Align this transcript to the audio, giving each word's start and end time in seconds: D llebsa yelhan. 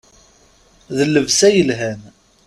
D 0.95 0.99
llebsa 1.09 1.49
yelhan. 1.55 2.01